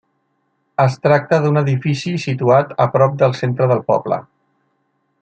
[0.83, 4.21] Es tracta d'un edifici situat a prop del centre del poble.